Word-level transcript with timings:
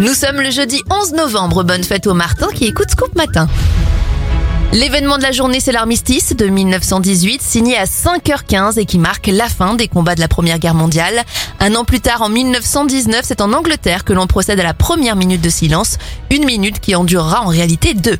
Nous 0.00 0.14
sommes 0.14 0.40
le 0.40 0.52
jeudi 0.52 0.80
11 0.90 1.14
novembre. 1.14 1.64
Bonne 1.64 1.82
fête 1.82 2.06
aux 2.06 2.14
Martin 2.14 2.46
qui 2.54 2.66
écoute 2.66 2.88
Scoop 2.88 3.16
Matin. 3.16 3.48
L'événement 4.72 5.18
de 5.18 5.24
la 5.24 5.32
journée, 5.32 5.58
c'est 5.58 5.72
l'armistice 5.72 6.36
de 6.36 6.46
1918, 6.46 7.42
signé 7.42 7.76
à 7.76 7.84
5h15 7.84 8.78
et 8.78 8.84
qui 8.84 8.96
marque 8.96 9.26
la 9.26 9.48
fin 9.48 9.74
des 9.74 9.88
combats 9.88 10.14
de 10.14 10.20
la 10.20 10.28
Première 10.28 10.60
Guerre 10.60 10.74
mondiale. 10.74 11.24
Un 11.58 11.74
an 11.74 11.84
plus 11.84 11.98
tard, 11.98 12.22
en 12.22 12.28
1919, 12.28 13.22
c'est 13.24 13.40
en 13.40 13.52
Angleterre 13.52 14.04
que 14.04 14.12
l'on 14.12 14.28
procède 14.28 14.60
à 14.60 14.62
la 14.62 14.72
première 14.72 15.16
minute 15.16 15.40
de 15.40 15.50
silence, 15.50 15.98
une 16.30 16.44
minute 16.44 16.78
qui 16.78 16.94
en 16.94 17.02
durera 17.02 17.42
en 17.42 17.48
réalité 17.48 17.94
deux. 17.94 18.18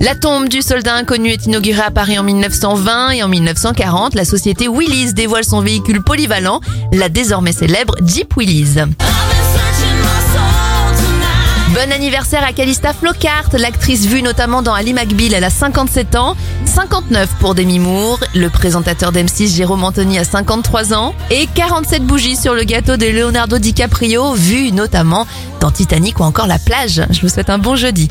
La 0.00 0.16
tombe 0.16 0.48
du 0.48 0.62
soldat 0.62 0.96
inconnu 0.96 1.30
est 1.30 1.46
inaugurée 1.46 1.82
à 1.82 1.92
Paris 1.92 2.18
en 2.18 2.24
1920 2.24 3.10
et 3.10 3.22
en 3.22 3.28
1940, 3.28 4.16
la 4.16 4.24
société 4.24 4.66
Willys 4.66 5.14
dévoile 5.14 5.44
son 5.44 5.60
véhicule 5.60 6.02
polyvalent, 6.02 6.60
la 6.92 7.08
désormais 7.08 7.52
célèbre 7.52 7.94
Jeep 8.04 8.34
Willys. 8.36 8.80
Bon 11.84 11.92
anniversaire 11.92 12.42
à 12.42 12.54
Calista 12.54 12.94
Flockhart, 12.94 13.50
l'actrice 13.58 14.06
vue 14.06 14.22
notamment 14.22 14.62
dans 14.62 14.72
Ali 14.72 14.94
McBeal, 14.94 15.34
elle 15.34 15.44
a 15.44 15.50
57 15.50 16.14
ans, 16.14 16.34
59 16.64 17.28
pour 17.40 17.54
Demi 17.54 17.78
Moore, 17.78 18.20
le 18.34 18.48
présentateur 18.48 19.12
d'M6 19.12 19.54
Jérôme 19.54 19.84
Anthony 19.84 20.18
a 20.18 20.24
53 20.24 20.94
ans, 20.94 21.14
et 21.30 21.46
47 21.54 22.02
bougies 22.02 22.36
sur 22.36 22.54
le 22.54 22.64
gâteau 22.64 22.96
de 22.96 23.04
Leonardo 23.04 23.58
DiCaprio, 23.58 24.32
vu 24.32 24.72
notamment 24.72 25.26
dans 25.60 25.70
Titanic 25.70 26.20
ou 26.20 26.22
encore 26.22 26.46
La 26.46 26.58
plage. 26.58 27.02
Je 27.10 27.20
vous 27.20 27.28
souhaite 27.28 27.50
un 27.50 27.58
bon 27.58 27.76
jeudi. 27.76 28.08